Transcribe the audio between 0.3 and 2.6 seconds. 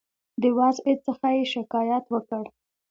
د وضع څخه یې شکایت وکړ.